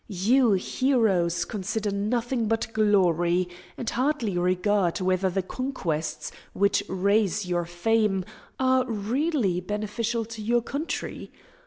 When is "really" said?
8.87-9.59